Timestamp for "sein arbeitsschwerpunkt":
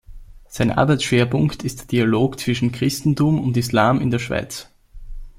0.47-1.61